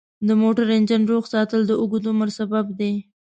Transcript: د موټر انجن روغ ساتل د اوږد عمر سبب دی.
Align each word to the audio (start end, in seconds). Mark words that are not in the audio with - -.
د 0.27 0.29
موټر 0.41 0.65
انجن 0.77 1.01
روغ 1.11 1.23
ساتل 1.33 1.61
د 1.67 1.71
اوږد 1.81 2.03
عمر 2.11 2.29
سبب 2.39 2.65
دی. 2.79 2.93